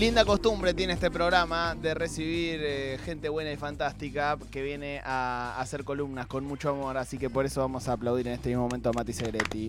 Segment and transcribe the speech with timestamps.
[0.00, 5.60] Linda costumbre tiene este programa de recibir eh, gente buena y fantástica que viene a
[5.60, 8.62] hacer columnas con mucho amor, así que por eso vamos a aplaudir en este mismo
[8.62, 9.68] momento a Mati Segretti.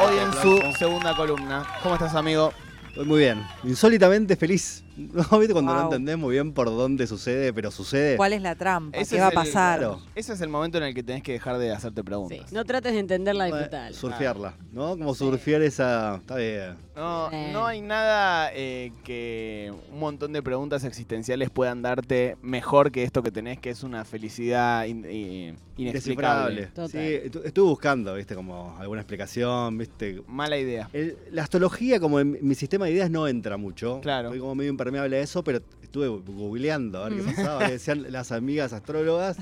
[0.00, 1.64] Hoy en su segunda columna.
[1.84, 2.52] ¿Cómo estás, amigo?
[2.88, 3.46] Estoy muy bien.
[3.62, 4.82] Insólitamente feliz.
[5.30, 5.92] ¿No viste cuando no Wow.
[5.92, 8.16] entendés muy bien por dónde sucede, pero sucede?
[8.16, 8.98] ¿Cuál es la trampa?
[8.98, 9.78] Ese ¿Qué va a pasar?
[9.78, 10.00] Claro.
[10.14, 12.52] Ese es el momento en el que tenés que dejar de hacerte Sí, preguntas.
[12.52, 13.94] no trates de entenderla, Bueno, disfrutar.
[13.94, 14.90] Surfearla, ¿no?
[14.98, 16.16] Como surfear esa.
[16.16, 16.74] Está bien.
[16.94, 17.36] No, Sí.
[17.52, 23.22] no hay nada eh, que un montón de preguntas existenciales puedan darte mejor que esto
[23.22, 26.66] que tenés, que es una felicidad in- eh, inexplicable.
[26.66, 26.88] Total.
[26.90, 28.34] Sí, estu- estuve buscando, ¿viste?
[28.34, 30.22] Como alguna explicación, ¿viste?
[30.26, 30.88] Mala idea.
[30.92, 34.00] El- la astrología, como en mi sistema de ideas, no entra mucho.
[34.02, 34.28] Claro.
[34.28, 37.34] Estoy como medio impermeable a eso, pero estuve googleando a ver qué Mm.
[37.36, 37.66] pasaba.
[37.66, 39.36] que decían las amigas astrólogas.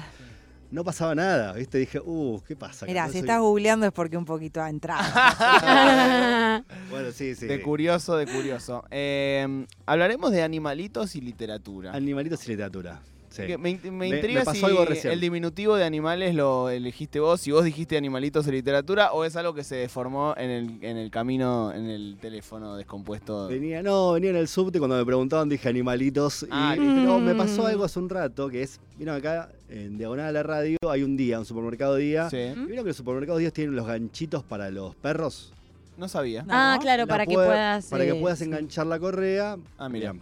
[0.71, 1.79] No pasaba nada, ¿viste?
[1.79, 2.87] Dije, uh, ¿qué pasa?
[2.87, 5.03] Mira, No si soy- estás googleando es porque un poquito ha entrado.
[6.91, 7.47] Bueno, sí, sí.
[7.47, 8.85] De curioso, de curioso.
[8.91, 11.93] Eh, hablaremos de animalitos y literatura.
[11.93, 13.01] Animalitos y literatura.
[13.31, 13.43] Sí.
[13.59, 15.13] Me, intriga me pasó si algo recién.
[15.13, 19.37] el diminutivo de animales lo elegiste vos, si vos dijiste animalitos y literatura, o es
[19.37, 23.47] algo que se deformó en el, en el camino, en el teléfono descompuesto.
[23.47, 26.45] Venía, no, venía en el subte cuando me preguntaban, dije animalitos.
[26.51, 30.27] Ah, y, pero me pasó algo hace un rato, que es, vieron acá, en Diagonal
[30.27, 32.29] a la Radio, hay un día, un supermercado día.
[32.29, 35.53] Sí, ¿Y ¿Vieron que los supermercados días tienen los ganchitos para los perros?
[36.01, 36.43] no sabía.
[36.43, 36.49] No.
[36.53, 37.87] ah, claro, La para que puedas.
[37.87, 38.47] Para que eh, puedas sí.
[38.47, 39.57] enganchar la correa.
[39.79, 40.15] Ah, mira.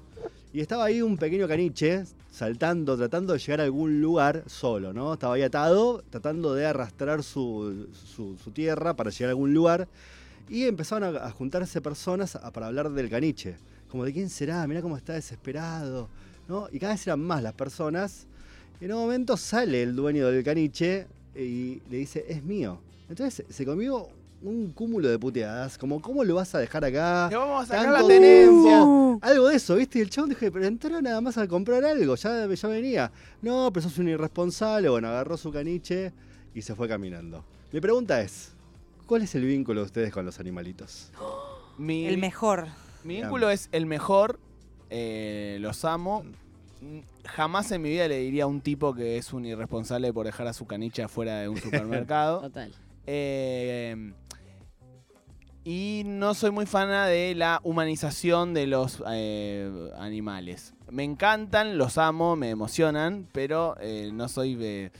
[0.53, 5.13] Y estaba ahí un pequeño caniche, saltando, tratando de llegar a algún lugar solo, ¿no?
[5.15, 9.87] Estaba ahí atado, tratando de arrastrar su, su- tierra para llegar a algún lugar.
[10.49, 13.57] Y empezaron a, juntarse personas a- para hablar del caniche.
[13.91, 16.09] Como de quién será, mirá cómo está desesperado,
[16.49, 16.69] ¿no?
[16.73, 18.27] Y cada vez eran más las personas.
[18.81, 22.81] En un momento sale el dueño del caniche y le dice, es mío.
[23.11, 24.09] Entonces se comió
[24.43, 27.27] un cúmulo de puteadas, como, ¿cómo lo vas a dejar acá?
[27.29, 28.85] Te vamos a sacar Tanto la tenencia.
[28.85, 29.99] Uh, Algo de eso, ¿viste?
[29.99, 33.11] Y el chabón dije, pero entró nada más a comprar algo, ya, ya venía.
[33.43, 34.89] No, pero sos un irresponsable.
[34.89, 36.13] Bueno, agarró su caniche
[36.55, 37.45] y se fue caminando.
[37.73, 38.53] Mi pregunta es,
[39.07, 41.11] ¿cuál es el vínculo de ustedes con los animalitos?
[41.77, 42.69] Mi, el mejor.
[43.05, 44.39] mi vínculo es el mejor,
[44.91, 46.25] eh, los amo.
[47.25, 50.47] Jamás en mi vida le diría a un tipo que es un irresponsable por dejar
[50.47, 52.41] a su caniche afuera de un supermercado.
[52.41, 52.73] Total.
[53.07, 54.13] Eh,
[55.69, 60.73] y no soy muy fana de la humanización de los eh, animales.
[60.91, 64.91] Me encantan, los amo, me emocionan, pero eh, no soy de,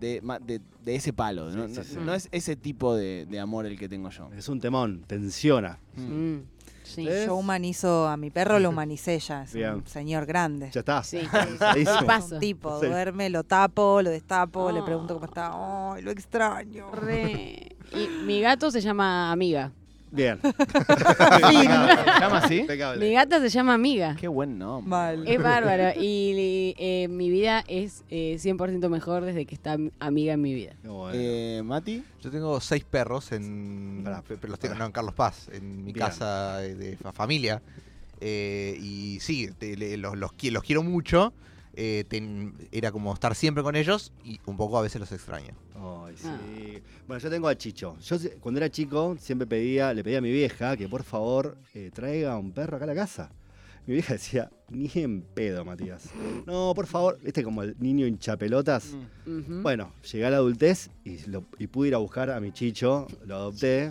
[0.00, 1.50] de, ma- de- de ese palo.
[1.50, 1.96] Sí, no, sí, no- sí.
[2.00, 4.30] no es ese tipo de, de amor el que tengo yo.
[4.34, 5.78] Es un temón, tensiona.
[5.96, 6.02] Mm.
[6.36, 6.42] Mm,
[6.84, 7.06] Sí.
[7.26, 9.44] Yo humanizo a mi perro, lo humanicé ya.
[9.44, 9.74] Es Bien.
[9.76, 10.70] un señor grande.
[10.70, 11.02] Ya está.
[11.02, 11.18] Sí.
[12.32, 12.86] Un tipo, Sí.
[12.86, 14.84] duerme, lo tapo, lo destapo, le Oh.
[14.84, 15.50] pregunto cómo está.
[15.94, 16.90] Ay, lo extraño.
[16.92, 17.74] Re.
[17.94, 19.72] Y mi gato se llama Amiga.
[20.14, 20.38] Bien.
[20.42, 21.64] ¿Se
[22.20, 22.66] llama así?
[22.98, 24.16] Mi gata se llama Amiga.
[24.18, 24.88] Qué buen nombre.
[24.88, 25.26] Mal.
[25.28, 25.90] Es bárbaro.
[26.00, 30.74] Y eh, mi vida es eh, 100% mejor desde que está Amiga en mi vida.
[30.84, 31.10] Bueno.
[31.14, 34.02] Eh, Mati, Yo tengo seis perros en.
[34.04, 36.06] Pará, pero los tengo no, en Carlos Paz, en mi Bien.
[36.06, 37.60] casa de, de fa- familia.
[38.20, 41.32] Eh, y sí, te- le- los, los, los quiero mucho.
[41.76, 45.54] eh, ten- era como estar siempre con ellos y un poco a veces los extraño.
[46.06, 46.26] Ay, sí.
[46.28, 46.80] Ah.
[47.06, 47.96] Bueno, yo tengo a Chicho.
[48.00, 51.90] Yo cuando era chico siempre pedía, le pedía a mi vieja que por favor eh,
[51.92, 53.30] traiga un perro acá a la casa.
[53.86, 56.04] Mi vieja decía, ni en pedo, Matías.
[56.46, 58.94] No, por favor, viste como el niño hinchapelotas.
[59.26, 59.38] Mm.
[59.38, 59.62] Ujú.
[59.62, 63.06] Bueno, llegué a la adultez y, lo- y pude ir a buscar a mi Chicho,
[63.26, 63.90] lo adopté.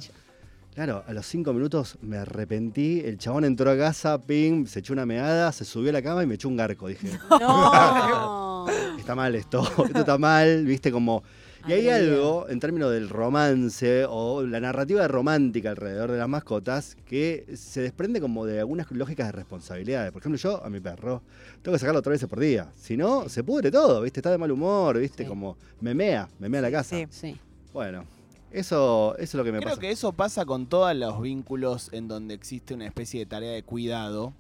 [0.73, 4.93] Claro, a los cinco minutos me arrepentí, el chabón entró a casa, ping, se echó
[4.93, 6.87] una meada, se subió a la cama y me echó un garco.
[6.87, 7.09] Dije,
[7.39, 8.65] No.
[8.97, 11.21] está mal esto, esto está mal, viste como...
[11.65, 16.27] Y hay Ay, algo en términos del romance o la narrativa romántica alrededor de las
[16.27, 20.11] mascotas que se desprende como de algunas lógicas de responsabilidades.
[20.11, 21.21] Por ejemplo, yo a mi perro
[21.61, 22.69] tengo que sacarlo tres veces por día.
[22.75, 24.19] Si no, se pudre todo, ¿viste?
[24.19, 25.23] Está de mal humor, ¿viste?
[25.23, 25.29] Sí.
[25.29, 26.97] Como memea, memea la casa.
[26.97, 27.07] Sí.
[27.09, 27.37] Sí.
[27.71, 28.03] Bueno,
[28.51, 29.81] eso, eso es lo que me Creo pasa.
[29.81, 33.63] que eso pasa con todos los vínculos en donde existe una especie de tarea de
[33.63, 34.33] cuidado.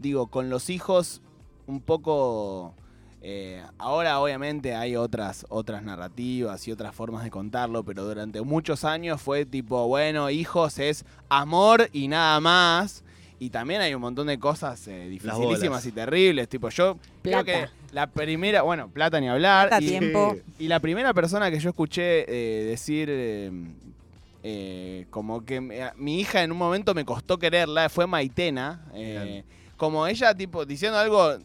[0.00, 1.22] Digo, con los hijos
[1.68, 2.74] un poco...
[3.26, 8.84] eh, ahora obviamente hay otras, otras narrativas y otras formas de contarlo, pero durante muchos
[8.84, 13.02] años fue tipo, bueno, hijos es amor y nada más.
[13.40, 16.48] Y también hay un montón de cosas eh, dificilísimas y terribles.
[16.50, 17.44] Tipo, yo creo Plata.
[17.44, 19.68] que la primera, bueno, plata ni hablar.
[19.68, 20.36] Plata, y- tiempo.
[20.58, 23.50] y la primera persona que yo escuché eh, decir eh,
[24.42, 25.60] eh, como que
[25.96, 28.82] mi hija en un momento me costó quererla fue Maitena.
[28.94, 29.42] eh,
[29.76, 31.36] como ella tipo diciendo algo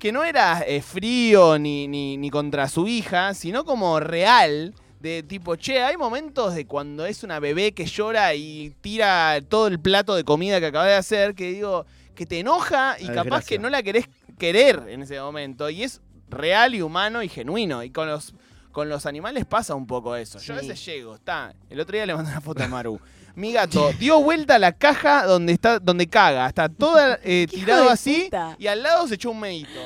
[0.00, 4.74] que no era eh, frío ni, ni, ni contra su hija, sino como real.
[4.98, 9.68] de tipo, che, hay momentos de cuando es una bebé que llora y tira todo
[9.68, 13.12] el plato de comida que acaba de hacer, que digo, que te enoja y La
[13.14, 13.56] capaz desgracia.
[13.56, 14.08] que no la querés
[14.38, 15.70] querer en ese momento.
[15.70, 17.82] Y es real y humano y genuino.
[17.82, 18.34] Y con los,
[18.72, 20.38] con los animales pasa un poco eso.
[20.38, 21.54] Yo a veces llego, está.
[21.70, 23.00] El otro día le mandé una foto a Maru.
[23.34, 26.46] Mi gato dio vuelta a la caja donde está, donde caga.
[26.46, 28.56] Está toda eh, ¡Qué hijo tirado así puta!
[28.58, 29.80] y al lado se echó un medito.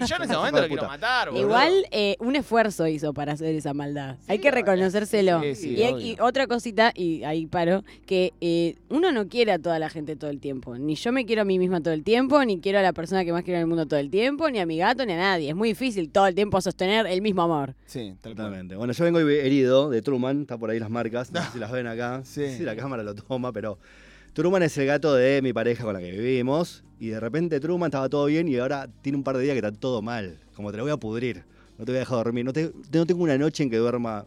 [0.00, 1.42] Y yo en ese momento lo quiero matar, boludo.
[1.46, 4.16] Igual eh, un esfuerzo hizo para hacer esa maldad.
[4.28, 5.40] Hay que reconocérselo.
[5.42, 6.06] Sí, sí, y, hay- obvio.
[6.06, 10.16] y otra cosita, y ahí paro, que eh, uno no quiere a toda la gente
[10.16, 10.76] todo el tiempo.
[10.78, 13.24] Ni yo me quiero a mí misma todo el tiempo, ni quiero a la persona
[13.24, 15.16] que más quiero en el mundo todo el tiempo, ni a mi gato, ni a
[15.18, 15.50] nadie.
[15.50, 17.74] Es muy difícil todo el tiempo sostener el mismo amor.
[17.86, 18.46] Sí, tal cual.
[18.46, 18.76] Totalmente.
[18.76, 21.70] Bueno, yo vengo herido de Truman, está por ahí las marcas, no sé si las
[21.70, 22.48] ven acá, Sí.
[22.56, 23.78] si la cámara lo toma, pero
[24.32, 27.88] Truman es el gato de mi pareja con la que vivimos y de repente Truman
[27.88, 30.70] estaba todo bien y ahora tiene un par de días que está todo mal, como
[30.70, 31.44] te lo voy a pudrir,
[31.78, 34.24] no te voy a dejar dormir, no, te- no tengo una noche en que duerma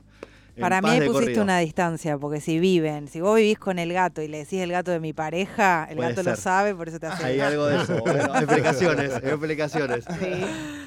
[0.56, 1.44] en Para mí paz ahí de pusiste corrido.
[1.44, 4.72] una distancia, porque si viven, si vos vivís con el gato y le decís el
[4.72, 6.32] gato de mi pareja, el Puede gato ser.
[6.34, 10.06] lo sabe, por eso te hace Hay algo de eso, bueno, explicaciones, explicaciones.
[10.20, 10.28] Sí.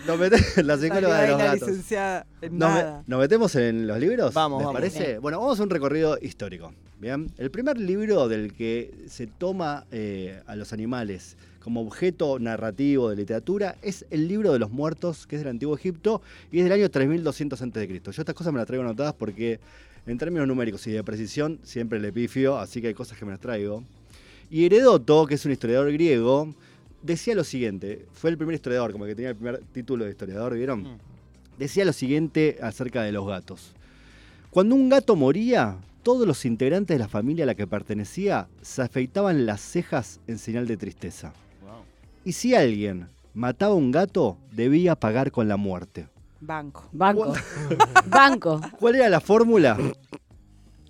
[0.06, 1.68] Nos mete- la psicóloga de los la gatos.
[1.68, 3.02] licenciada en Nos, me- nada.
[3.08, 4.32] nos metemos en los libros?
[4.34, 4.80] Vamos, ¿Les vamos.
[4.80, 5.18] parece?
[5.18, 6.72] Bueno, vamos a un recorrido histórico.
[7.06, 7.30] Bien.
[7.38, 13.14] El primer libro del que se toma eh, a los animales como objeto narrativo de
[13.14, 16.20] literatura es el libro de los muertos, que es del Antiguo Egipto
[16.50, 18.00] y es del año 3200 a.C.
[18.02, 19.60] Yo estas cosas me las traigo anotadas porque
[20.04, 23.30] en términos numéricos y de precisión siempre le pifio, así que hay cosas que me
[23.30, 23.84] las traigo.
[24.50, 26.56] Y Heredoto, que es un historiador griego,
[27.02, 30.56] decía lo siguiente, fue el primer historiador, como que tenía el primer título de historiador,
[30.56, 30.82] ¿vieron?
[30.82, 30.98] Mm.
[31.56, 33.74] decía lo siguiente acerca de los gatos.
[34.50, 35.76] Cuando un gato moría,
[36.06, 40.38] todos los integrantes de la familia a la que pertenecía se afeitaban las cejas en
[40.38, 41.32] señal de tristeza.
[41.62, 41.82] Wow.
[42.24, 46.06] Y si alguien mataba a un gato, debía pagar con la muerte.
[46.40, 46.88] Banco.
[46.92, 47.34] Banco.
[48.06, 48.60] Banco.
[48.78, 49.76] ¿Cuál era la fórmula?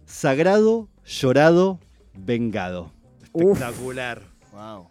[0.04, 1.80] Sagrado, llorado,
[2.12, 2.92] vengado.
[3.32, 3.56] Uf.
[3.56, 4.20] Espectacular.
[4.52, 4.88] Wow.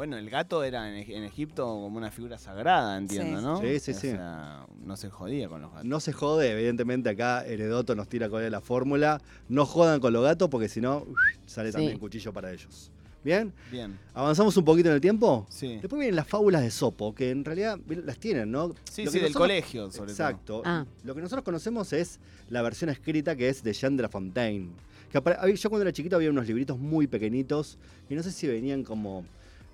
[0.00, 3.44] Bueno, el gato era en, Eg- en Egipto como una figura sagrada, entiendo, Sí.
[3.44, 3.60] ¿no?
[3.60, 4.10] Sí, sí, O sí.
[4.12, 5.84] sea, no se jodía con los gatos.
[5.84, 9.20] No se jode, evidentemente acá Heredoto nos tira es la fórmula.
[9.50, 11.04] No jodan con los gatos porque si no,
[11.44, 11.72] sale Sí.
[11.76, 12.90] también cuchillo para ellos.
[13.22, 13.52] ¿Bien?
[13.70, 13.98] Bien.
[14.14, 15.46] ¿Avanzamos un poquito en el tiempo?
[15.50, 15.76] Sí.
[15.82, 18.72] Después vienen las fábulas de Sopo, que en realidad las tienen, ¿no?
[18.90, 20.62] Sí, Lo sí, que del nosotros- colegio, sobre Exacto.
[20.64, 20.86] Ah.
[21.04, 24.70] Lo que nosotros conocemos es la versión escrita que es de Jean de La Fontaine.
[25.12, 27.76] Que apare- yo cuando era chiquito había unos libritos muy pequeñitos
[28.08, 29.26] y no sé si venían como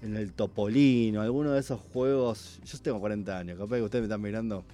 [0.03, 2.61] en el Topolino, alguno de esos juegos.
[2.65, 4.65] Yo tengo 40 años, capaz que ustedes me están mirando.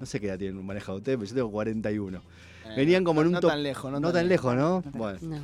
[0.00, 2.20] No sé qué edad tienen manejado ustedes, pero yo tengo 41.
[2.20, 2.76] todo.
[2.76, 4.82] Venían como en no, un no top- tan lejos, no, No tan lejos, ¿no?
[4.82, 5.18] tan Bueno.
[5.22, 5.40] No.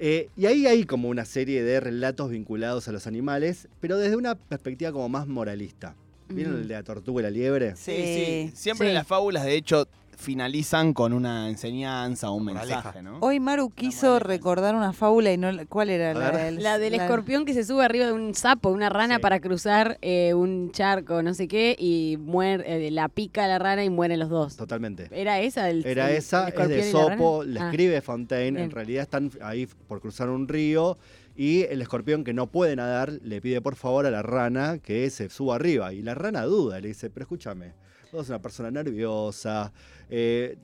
[0.00, 4.16] Eh, y ahí hay como una serie de relatos vinculados a los animales, pero desde
[4.16, 5.94] una perspectiva como más moralista.
[6.28, 7.76] ¿Vieron el de la tortuga y la liebre?
[7.76, 8.50] Sí, sí.
[8.54, 8.94] Siempre Sí.
[8.94, 13.18] las fábulas, de hecho, finalizan con una enseñanza o un mensaje, ¿no?
[13.20, 16.96] Hoy Maru quiso recordar una fábula y no la- ¿cuál era la, del- La del
[16.96, 19.20] la- escorpión que se sube arriba de un sapo, una rana Sí.
[19.22, 23.84] para cruzar eh, un charco, no sé qué, y muere, eh, la pica la rana
[23.84, 24.56] y mueren los dos.
[24.56, 25.08] Totalmente.
[25.10, 25.68] ¿Era esa?
[25.70, 26.90] El, Era el- esa, el es de la?
[26.90, 28.62] Sopo, la Ah, escribe Fontaine.
[28.62, 30.96] En realidad están ahí por cruzar un río
[31.36, 35.10] y el escorpión que no puede nadar le pide por favor a la rana que
[35.10, 35.92] se suba arriba.
[35.92, 37.72] Y la rana duda, le dice, pero escúchame,
[38.18, 39.72] sos una persona nerviosa,
[40.08, 40.56] eh,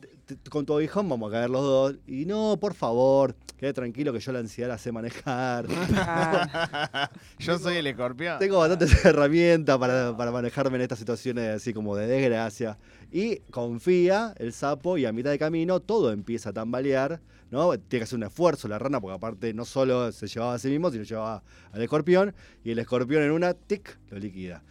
[0.48, 1.94] con tu aguijón vamos a caer los dos.
[2.06, 5.66] Y no, por favor, quede tranquilo que yo la ansiedad la sé manejar.
[7.38, 8.38] Yo soy el escorpión.
[8.38, 12.78] Tengo bastantes herramientas para, para manejarme en estas situaciones así como de desgracia.
[13.10, 17.70] Y confía el sapo y a mitad de camino todo empieza a tambalear, ¿no?
[17.72, 20.68] Tiene que hacer un esfuerzo la rana porque aparte no solo se llevaba a sí
[20.68, 21.42] mismo, sino llevaba
[21.72, 24.62] al escorpión y el escorpión en una, tic, lo liquida.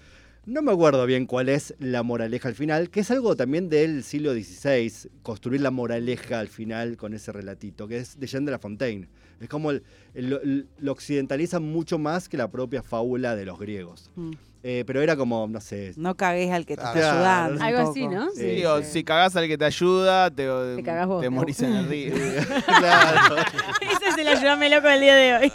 [0.49, 4.03] No me acuerdo bien cuál es la moraleja al final, que es algo también del
[4.03, 8.51] siglo XVI, construir la moraleja al final con ese relatito, que es de Jean de
[8.53, 9.07] La Fontaine.
[9.39, 14.09] Es como lo, occidentalizan mucho más que la propia fábula de los griegos.
[14.15, 14.31] Mm.
[14.61, 15.93] Eh, pero era como, no sé.
[15.95, 17.17] no cagues al que te está Claro.
[17.17, 17.63] ayudando.
[17.63, 18.07] Algo así.
[18.09, 18.29] ¿no?
[18.31, 21.21] Sí, Sí, digo, si cagás al que te ayuda, te, Te cagás vos.
[21.21, 22.13] te morís en el río.
[22.65, 23.35] claro.
[23.81, 25.53] Ese es el ayúdame loco del día de hoy.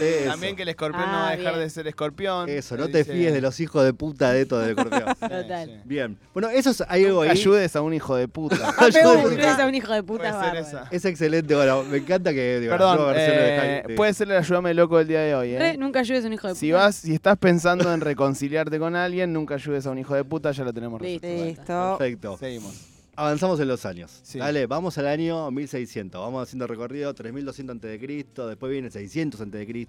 [0.00, 0.30] Eso.
[0.30, 1.64] También que el escorpión no Ah, va a dejar bien.
[1.64, 2.48] de ser escorpión.
[2.48, 5.04] Eso, no te fíes de los hijos de puta de esto del escorpión.
[5.20, 5.68] Total.
[5.70, 5.80] sí.
[5.84, 6.18] Bien.
[6.32, 7.30] Bueno, eso es algo ahí.
[7.30, 8.56] Ayudes a un hijo de puta.
[8.62, 9.22] Ah, pero Ayude.
[9.22, 10.66] vos tenés a un hijo de puta Puede ser bárbaro.
[10.66, 10.88] esa.
[10.90, 11.54] Es excelente.
[11.54, 12.60] Bueno, me encanta que.
[12.60, 15.76] digo, Perdón, eh, de- puede ser el ayúdame loco del día de hoy, ¿eh?
[15.78, 16.60] nunca ayudes a un hijo de puta.
[16.60, 20.24] Si vas, si estás pensando en reconciliarte con alguien, nunca ayudes a un hijo de
[20.24, 21.24] puta, ya lo tenemos Listo.
[21.24, 21.60] resuelto.
[21.60, 21.96] Listo.
[21.98, 22.36] Perfecto.
[22.38, 22.80] Seguimos.
[23.14, 24.20] Avanzamos en los años.
[24.24, 24.40] Sí.
[24.40, 26.20] Dale, vamos al año 1600.
[26.20, 29.86] Vamos haciendo recorrido 3200 a.C., después viene 600 a.C.,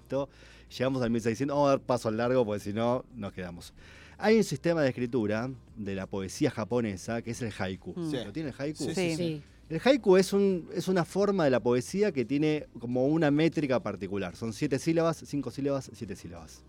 [0.78, 1.52] llegamos al 1600.
[1.56, 3.74] Vamos a dar paso al largo porque si no, nos quedamos.
[4.16, 7.94] Hay un sistema de escritura de la poesía japonesa que es el haiku.
[7.96, 8.10] Mm.
[8.12, 8.16] Sí.
[8.24, 8.84] ¿Lo tiene el haiku?
[8.84, 9.16] Sí, Sí.
[9.16, 9.42] Sí.
[9.68, 13.82] El haiku es, un, es una forma de la poesía que tiene como una métrica
[13.82, 14.36] particular.
[14.36, 16.62] Son siete sílabas, cinco sílabas, siete sílabas.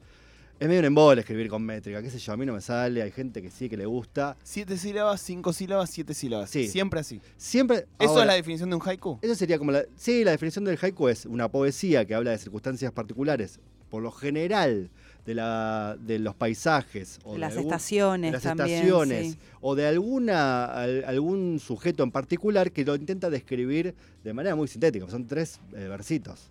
[0.60, 3.04] Es medio un embole escribir con métrica, qué sé yo, a mí no me sale,
[3.04, 4.36] hay gente que sí, que le gusta.
[4.44, 6.50] Siete sílabas, cinco sílabas, siete sílabas.
[6.50, 6.68] Sí.
[6.68, 7.22] Siempre así.
[7.38, 7.86] Siempre...
[8.00, 9.20] ¿Eso ahora, es la definición de un haiku?
[9.22, 9.84] Eso sería como la...
[9.96, 13.60] Sí, la definición del haiku es una poesía que habla de circunstancias particulares,
[13.92, 14.90] por lo general,
[15.28, 17.20] de, la, de los paisajes.
[17.24, 18.70] O De de las algún- estaciones de las también.
[18.80, 19.40] estaciones sí.
[19.62, 24.68] o de alguna al- algún sujeto en particular que lo intenta describir de manera muy
[24.68, 25.08] sintética.
[25.08, 26.50] Son tres eh, versitos.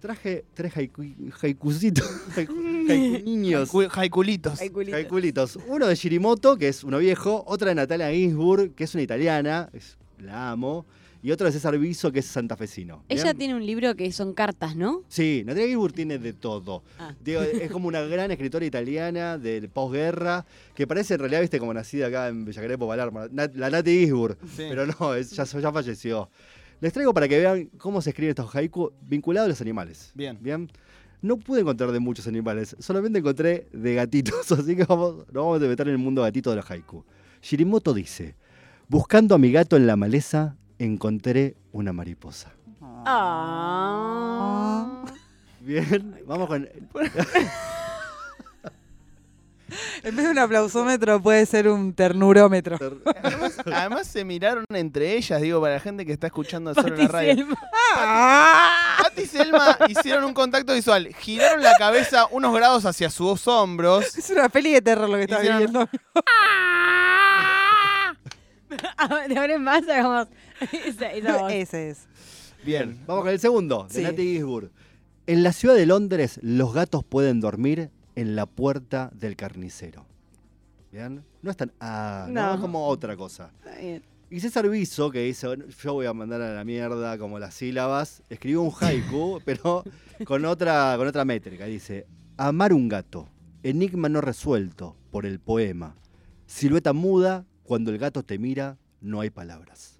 [0.00, 1.04] Traje tres haiku,
[1.40, 2.04] haikucitos,
[2.36, 2.62] haiku, haiku
[3.24, 3.70] niños,
[4.10, 4.52] culito.
[4.96, 5.58] haikulitos.
[5.68, 9.68] Uno de Shirimoto, que es uno viejo, otra de Natalia Ginsburg, que es una italiana,
[9.72, 10.86] es- la amo,
[11.24, 13.04] y otro de César Biso, que es santafesino.
[13.08, 13.36] Ella ¿Bien?
[13.38, 15.02] tiene un libro que son cartas, ¿no?
[15.08, 16.82] Sí, Natalia Ginsburg tiene de todo.
[16.98, 17.14] Ah.
[17.24, 21.72] Digo, es como una gran escritora italiana de posguerra, que parece en realidad, viste, como
[21.74, 23.20] nacida acá en Villa Crespo, Palermo.
[23.32, 24.36] La Nati Ginsburg.
[24.56, 24.64] Sí.
[24.68, 26.28] Pero no, es- ya, ya falleció.
[26.80, 30.10] Les traigo para que vean cómo se escriben estos haiku vinculados a los animales.
[30.16, 30.36] Bien.
[30.40, 30.68] Bien.
[31.22, 35.62] No pude encontrar de muchos animales, solamente encontré de gatitos, así que vamos, nos vamos
[35.62, 37.04] a meter en el mundo gatito de los haiku.
[37.40, 38.34] Shirimoto dice,
[38.88, 42.52] buscando a mi gato en la maleza, encontré una mariposa.
[43.06, 44.24] Ah.
[45.60, 46.68] Bien, vamos con...
[50.02, 52.78] En vez de un aplausómetro puede ser un ternurómetro.
[53.22, 56.98] Además, además se miraron entre ellas, digo, para la gente que está escuchando solo en
[57.04, 57.34] la Pati radio.
[57.36, 57.56] Selma.
[59.02, 64.16] Pat y Selma hicieron un contacto visual, giraron la cabeza unos grados hacia sus hombros.
[64.16, 65.88] Es una peli de terror lo que estás Hicieron- viendo.
[66.26, 68.14] Ah,
[69.28, 70.28] De ahora en más hagamos
[70.86, 71.52] esa, esa voz.
[71.52, 71.98] Ese es.
[72.64, 74.02] Bien, vamos con el segundo, de Sí.
[74.02, 74.70] Nati Ginsburg.
[75.26, 80.06] En la ciudad de Londres, los gatos pueden dormir en la puerta del carnicero.
[80.90, 81.72] Bien, no es tan...
[81.80, 82.54] Ah, no, No.
[82.54, 83.50] es como otra cosa.
[83.64, 84.02] Está bien.
[84.30, 85.46] Y César Viso, que dice,
[85.82, 89.84] yo voy a mandar a la mierda como las sílabas, escribió un haiku, pero
[90.24, 91.66] con otra, con otra métrica.
[91.66, 92.06] Dice,
[92.38, 93.28] amar un gato,
[93.62, 95.94] enigma no resuelto por el poema.
[96.46, 99.98] Silueta muda, cuando el gato te mira, no hay palabras.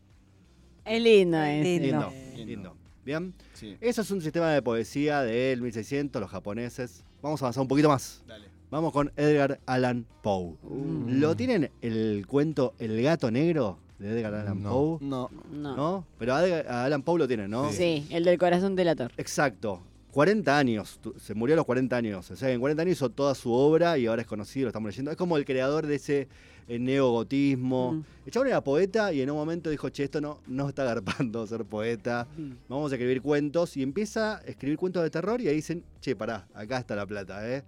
[0.85, 1.63] Es lindo ese.
[1.81, 2.11] Lindo.
[2.11, 2.45] Lindo, Lindo.
[2.47, 2.77] lindo.
[3.05, 7.05] Bien, Sí, eso es un sistema de poesía del 1600, los japoneses.
[7.23, 8.23] Vamos a avanzar un poquito más.
[8.27, 8.47] dale.
[8.71, 10.55] Vamos con Edgar Allan Poe.
[10.63, 11.21] Mm.
[11.21, 14.71] ¿Lo tienen el cuento El gato negro de Edgar Allan No.
[14.71, 14.99] Poe?
[15.03, 15.31] No.
[15.53, 15.77] No.
[15.77, 16.07] ¿No?
[16.19, 17.71] Pero a Edgar- a Alan Poe lo tienen, ¿no?
[17.71, 19.13] Sí, el del corazón delator.
[19.19, 19.81] Exacto.
[20.11, 22.31] 40 años, se murió a los 40 años.
[22.31, 24.89] O sea, en 40 años hizo toda su obra y ahora es conocido, lo estamos
[24.89, 25.11] leyendo.
[25.11, 26.29] Es como el creador de ese
[26.69, 27.93] eh, neogotismo.
[27.93, 28.05] Mm.
[28.27, 31.47] El chabón era poeta y en un momento dijo, che, esto no, no está garpando
[31.47, 32.27] ser poeta.
[32.69, 33.77] Vamos a escribir cuentos.
[33.77, 37.07] Y empieza a escribir cuentos de terror y ahí dicen, che, pará, acá está la
[37.07, 37.63] plata, ¿eh?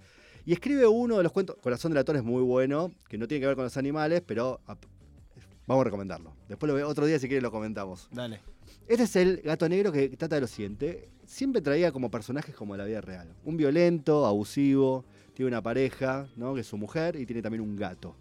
[0.47, 3.41] Y escribe uno de los cuentos, Corazón del Ator es muy bueno, que no tiene
[3.41, 4.85] que ver con los animales, pero ap-
[5.67, 6.35] vamos a recomendarlo.
[6.49, 8.09] Después lo ve- otro día si quieren lo comentamos.
[8.13, 8.41] Dale.
[8.87, 11.09] Este es el gato negro que trata de lo siguiente.
[11.25, 13.33] Siempre traía como personajes como de la vida real.
[13.47, 16.53] Un violento, abusivo, tiene una pareja, ¿no?
[16.55, 18.15] Que es su mujer, y tiene también un gato.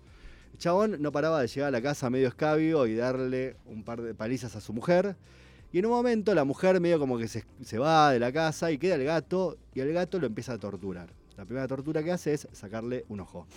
[0.57, 4.13] Chabón no paraba de llegar a la casa medio escabio y darle un par de
[4.13, 5.15] palizas a su mujer.
[5.71, 8.71] Y en un momento la mujer medio como que se, se va de la casa
[8.71, 11.09] y queda el gato, y el gato lo empieza a torturar.
[11.35, 13.47] La primera tortura que hace es sacarle un ojo.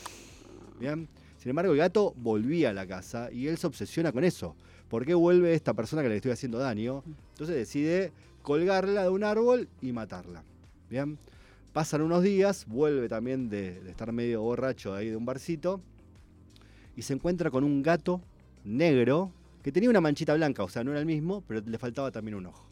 [0.81, 1.09] Bien.
[1.39, 4.57] Sin embargo, el gato volvía a la casa y él se obsesiona con eso.
[4.89, 7.05] ¿Por qué vuelve esta persona que le estoy haciendo daño?
[7.33, 8.13] Entonces decide
[8.43, 10.43] colgarla de un árbol y matarla.
[10.89, 11.19] Bien.
[11.75, 15.83] Pasan unos días, vuelve también de, de estar medio borracho ahí de un barcito
[16.97, 18.21] y se encuentra con un gato
[18.65, 19.31] negro
[19.63, 22.37] que tenía una manchita blanca, o sea, no era el mismo, pero le faltaba también
[22.37, 22.67] un ojo.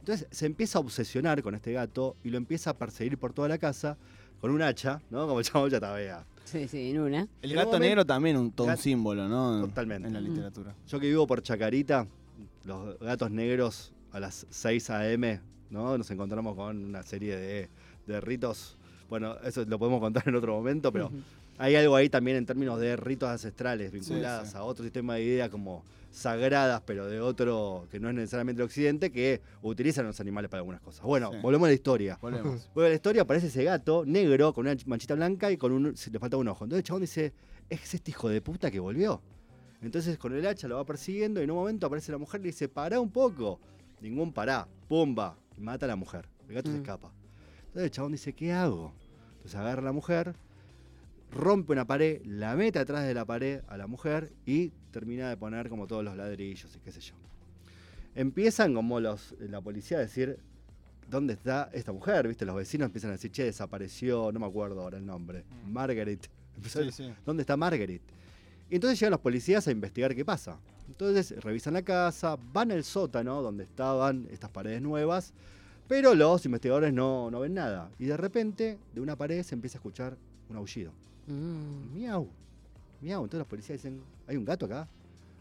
[0.00, 3.48] Entonces se empieza a obsesionar con este gato y lo empieza a perseguir por toda
[3.48, 3.96] la casa
[4.40, 5.26] con un hacha, ¿no?
[5.26, 6.24] Como el chavo ya tabea.
[6.44, 7.28] Sí, sí, en una.
[7.40, 9.60] El gato momento- negro también un, todo un símbolo, ¿no?
[9.68, 10.08] Totalmente.
[10.08, 10.74] En la literatura.
[10.88, 12.06] Yo que vivo por Chacarita,
[12.64, 15.96] los gatos negros a las 6 a.m., ¿no?
[15.96, 17.68] Nos encontramos con una serie de,
[18.06, 18.76] de ritos.
[19.08, 21.10] Bueno, eso lo podemos contar en otro momento, pero.
[21.58, 24.56] Hay algo ahí también en términos de ritos ancestrales vinculadas sí.
[24.56, 28.66] a otro sistema de ideas como sagradas, pero de otro que no es necesariamente el
[28.66, 31.04] occidente, que utilizan los animales para algunas cosas.
[31.04, 31.38] Bueno, Sí.
[31.40, 32.18] volvemos a la historia.
[32.20, 32.68] Volvemos.
[32.74, 35.94] Vuelve a la historia, aparece ese gato negro con una manchita blanca y con un,
[36.10, 36.64] le falta un ojo.
[36.64, 37.32] Entonces el chabón dice,
[37.70, 39.22] es este hijo de puta que volvió.
[39.80, 42.44] Entonces con el hacha lo va persiguiendo y en un momento aparece la mujer y
[42.44, 43.58] le dice, pará un poco.
[44.00, 46.28] Ningún pará, pumba, y mata a la mujer.
[46.48, 46.80] El gato se Mm.
[46.82, 47.12] escapa.
[47.58, 48.92] Entonces el chabón dice, ¿qué hago?
[49.36, 50.34] Entonces agarra a la mujer,
[51.32, 55.36] rompe una pared, la mete atrás de la pared a la mujer y termina de
[55.36, 57.14] poner como todos los ladrillos y qué sé yo.
[58.14, 60.38] Empiezan como los, la policía a decir,
[61.08, 62.28] ¿dónde está esta mujer?
[62.28, 62.44] ¿Viste?
[62.44, 65.44] Los vecinos empiezan a decir, che, desapareció, no me acuerdo ahora el nombre.
[65.66, 66.28] Margaret.
[66.56, 67.14] Empezaron, Sí, sí.
[67.24, 68.02] ¿Dónde está Margaret?
[68.68, 70.58] Y entonces llegan los policías a investigar qué pasa.
[70.88, 75.32] Entonces revisan la casa, van al sótano donde estaban estas paredes nuevas,
[75.88, 77.90] pero los investigadores no, no ven nada.
[77.98, 80.18] Y de repente, de una pared se empieza a escuchar
[80.50, 80.92] un aullido.
[81.26, 81.94] Mm.
[81.94, 82.28] Miau,
[83.00, 83.24] miau.
[83.24, 84.88] Entonces los policías dicen, ¿hay un gato acá?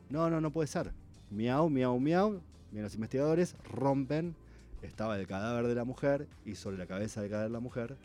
[0.09, 0.91] No, no, no puede ser.
[1.29, 2.41] Miau, miau, miau.
[2.71, 4.35] Vienen los investigadores, rompen.
[4.81, 7.97] Estaba el cadáver de la mujer y sobre la cabeza del cadáver de la mujer,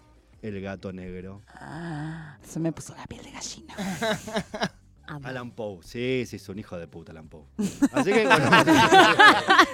[0.43, 1.41] el gato negro.
[1.49, 3.75] Ah, se me puso la piel de gallina.
[5.07, 5.27] Amo.
[5.29, 5.79] Alan Poe.
[5.83, 7.45] Sí, sí, es un hijo de puta Alan Poe.
[7.93, 8.73] Así que, bueno.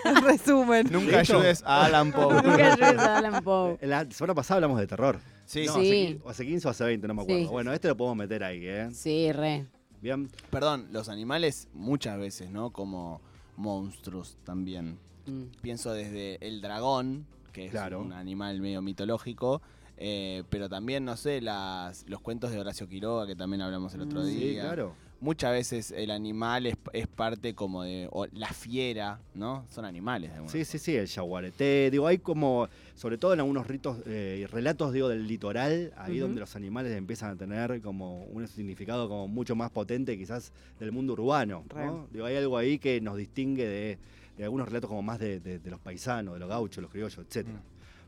[0.04, 0.88] En resumen.
[0.90, 1.36] Nunca ¿Listo?
[1.38, 2.34] ayudes a Alan Poe.
[2.42, 3.78] Nunca ayudes a Alan Poe.
[3.86, 5.18] la semana pasada hablamos de terror.
[5.46, 6.20] Sí, No, Sí.
[6.24, 7.42] Hace, hace 15 o hace 20, no me acuerdo.
[7.42, 7.48] Sí.
[7.48, 8.88] Bueno, este lo podemos meter ahí, ¿eh?
[8.92, 9.66] Sí, re.
[10.00, 10.28] Bien.
[10.50, 12.70] perdón, los animales muchas veces, ¿no?
[12.70, 13.20] Como
[13.56, 14.98] monstruos también.
[15.26, 15.44] Mm.
[15.60, 18.00] Pienso desde el dragón, que es Claro.
[18.00, 19.62] un animal medio mitológico,
[19.98, 24.00] eh, pero también, no sé, las, los cuentos de Horacio Quiroga, que también hablamos el
[24.00, 24.26] otro Mm.
[24.26, 24.38] día.
[24.40, 24.94] Sí, claro.
[25.22, 28.08] Muchas veces el animal es, es parte como de.
[28.10, 29.64] o la fiera, ¿no?
[29.70, 31.90] Son animales de alguna Sí, sí, sí, el yaguareté.
[31.92, 36.18] Digo, hay como, sobre todo en algunos ritos eh, y relatos, digo, del litoral, ahí
[36.18, 40.90] donde los animales empiezan a tener como un significado como mucho más potente quizás del
[40.92, 41.64] mundo urbano.
[41.86, 42.08] ¿no?
[42.12, 43.98] Digo, hay algo ahí que nos distingue de,
[44.36, 47.16] de algunos relatos como más de, de- de los paisanos, de los gauchos, los criollos,
[47.18, 47.46] etc.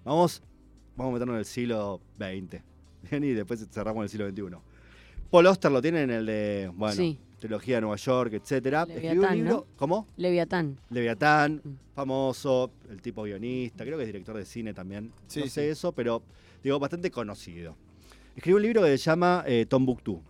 [0.04, 0.42] Vamos,
[0.97, 2.61] vamos a meternos en el siglo XX.
[3.11, 4.59] Bien, y después cerramos en el siglo XXI.
[5.30, 7.18] Paul Oster lo tiene en el de, bueno, Sí.
[7.38, 8.82] Trilogía de Nueva York, etcétera.
[8.88, 9.52] Escribió un Leviatán, libro.
[9.56, 9.66] ¿no?
[9.76, 10.06] ¿Cómo?
[10.16, 10.78] Leviatán.
[10.90, 11.70] Leviatán, Mm.
[11.94, 15.12] famoso, el tipo guionista, creo que es director de cine también.
[15.26, 15.60] Sí, no sí.
[15.60, 16.22] eso, pero
[16.62, 17.76] digo, bastante conocido.
[18.34, 20.22] Escribió un libro que se llama eh, Tombuctú.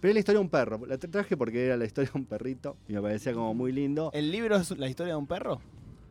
[0.00, 0.80] Pero es la historia de un perro.
[0.86, 3.72] La tra- traje porque era la historia de un perrito y me parecía como muy
[3.72, 4.10] lindo.
[4.12, 5.60] ¿El libro es la historia de un perro?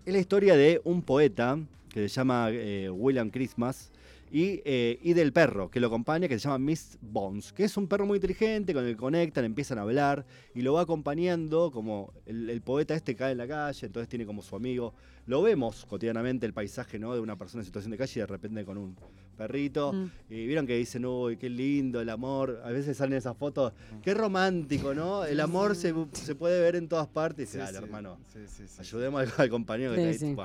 [0.05, 1.57] Es la historia de un poeta
[1.89, 3.91] que se llama eh, William Christmas
[4.31, 7.77] y, eh, y del perro que lo acompaña, que se llama Miss Bones, que es
[7.77, 11.71] un perro muy inteligente, con el que conectan, empiezan a hablar y lo va acompañando
[11.71, 14.93] como el, el poeta este cae en la calle, entonces tiene como su amigo.
[15.25, 17.13] Lo vemos cotidianamente el paisaje ¿no?
[17.13, 18.95] de una persona en situación de calle y de repente con un
[19.37, 19.91] perrito.
[19.93, 20.09] Mm.
[20.29, 22.61] Y vieron que dicen, uy, qué lindo el amor.
[22.63, 25.25] A veces salen esas fotos, qué romántico, ¿no?
[25.25, 27.53] El amor se, se puede ver en todas partes.
[27.53, 28.77] Y dice, dale, hermano, Sí, sí, sí.
[28.79, 30.31] ayudemos al, al compañero que está ahí.
[30.31, 30.35] sí.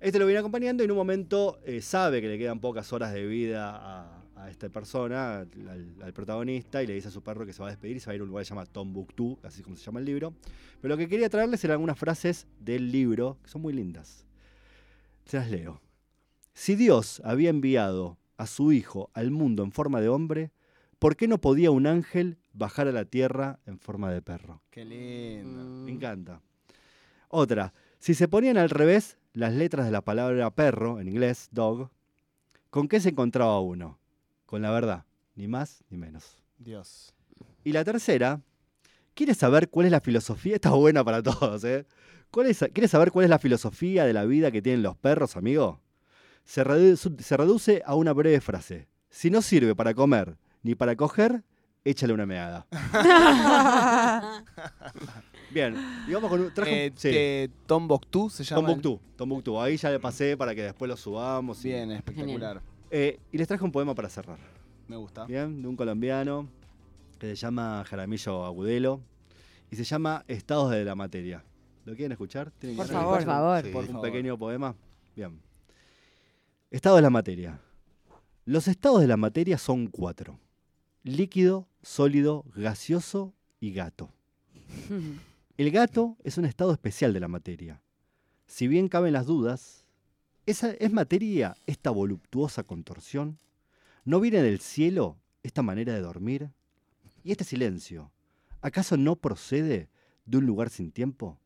[0.00, 3.14] Este lo viene acompañando y en un momento eh, sabe que le quedan pocas horas
[3.14, 7.46] de vida a, a esta persona, al, al protagonista, y le dice a su perro
[7.46, 8.54] que se va a despedir y se va a ir a un lugar que se
[8.54, 10.34] llama Tombuctú, así como se llama el libro.
[10.80, 14.26] Pero lo que quería traerles eran algunas frases del libro que son muy lindas.
[15.24, 15.80] Se las leo.
[16.52, 20.52] Si Dios había enviado a su hijo al mundo en forma de hombre,
[20.98, 24.62] ¿por qué no podía un ángel bajar a la tierra en forma de perro?
[24.70, 25.64] Qué lindo.
[25.64, 25.84] Mm.
[25.84, 26.40] Me encanta.
[27.28, 31.90] Otra, si se ponían al revés las letras de la palabra perro, en inglés, dog,
[32.70, 33.98] ¿con qué se encontraba uno?
[34.46, 36.38] Con la verdad, ni más ni menos.
[36.58, 37.12] Dios.
[37.62, 38.40] Y la tercera,
[39.12, 40.54] ¿quieres saber cuál es la filosofía?
[40.56, 41.84] Esta es buena para todos, ¿eh?
[42.30, 45.36] ¿Cuál es- ¿Quieres saber cuál es la filosofía de la vida que tienen los perros,
[45.36, 45.80] amigo?
[46.44, 48.88] Se, redu- se reduce a una breve frase.
[49.10, 51.44] Si no sirve para comer ni para coger,
[51.84, 52.66] échale una meada.
[55.50, 55.76] Bien,
[56.08, 56.50] y vamos con un...
[56.52, 57.10] traje- Eh, sí.
[57.10, 58.66] que Tombuctú se llama.
[58.68, 59.60] Tombuctú, Tombuctú.
[59.60, 61.64] Ahí ya le pasé para que después lo subamos.
[61.64, 62.60] y- Bien, espectacular.
[62.90, 64.38] Eh, y les traje un poema para cerrar.
[64.88, 65.24] Me gusta.
[65.26, 66.48] Bien, de un colombiano
[67.18, 69.00] que se llama Jaramillo Agudelo
[69.70, 71.44] y se llama Estados de la Materia.
[71.84, 72.50] ¿Lo quieren escuchar?
[72.52, 73.18] ¿Tienen Por de favor.
[73.18, 73.62] Por favor.
[73.64, 73.70] Sí.
[73.70, 74.02] Por un favor.
[74.02, 74.74] pequeño poema.
[75.14, 75.40] Bien.
[76.70, 77.60] Estado de la materia.
[78.44, 80.38] Los estados de la materia son cuatro.
[81.04, 84.10] Líquido, sólido, gaseoso y gato.
[85.56, 87.80] El gato es un estado especial de la materia.
[88.46, 89.86] Si bien caben las dudas,
[90.44, 93.38] ¿esa ¿es materia esta voluptuosa contorsión?
[94.04, 96.50] ¿No viene del cielo esta manera de dormir?
[97.24, 98.12] ¿Y este silencio?
[98.60, 99.88] ¿Acaso no procede
[100.26, 101.40] de un lugar sin tiempo?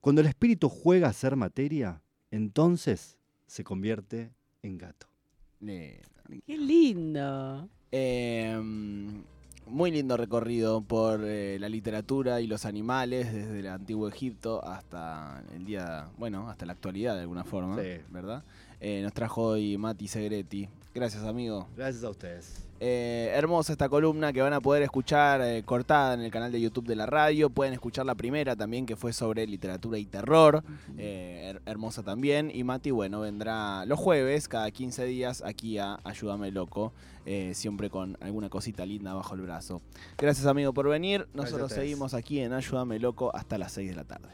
[0.00, 5.08] Cuando el espíritu juega a ser materia, entonces se convierte en gato.
[5.60, 7.68] Qué lindo.
[7.92, 8.58] Eh,
[9.70, 15.42] muy lindo recorrido por eh, la literatura y los animales desde el antiguo Egipto hasta
[15.54, 18.02] el día, bueno, hasta la actualidad de alguna forma, Sí.
[18.10, 18.42] ¿verdad?
[18.80, 20.68] Eh, nos trajo hoy Mati Segretti.
[20.94, 21.68] Gracias, amigo.
[21.76, 22.66] Gracias a ustedes.
[22.82, 26.60] Eh, hermosa esta columna que van a poder escuchar eh, cortada en el canal de
[26.62, 27.50] YouTube de la radio.
[27.50, 30.64] Pueden escuchar la primera también que fue sobre literatura y terror.
[30.96, 32.50] eh, her- hermosa también.
[32.52, 36.92] Y Mati, bueno, vendrá los jueves, cada 15 días, aquí a Ayúdame Loco.
[37.26, 39.82] eh, siempre con alguna cosita linda bajo el brazo.
[40.16, 41.28] Gracias amigo por venir.
[41.34, 44.28] Nosotros seguimos aquí en Ayúdame Loco hasta las 6 de la tarde.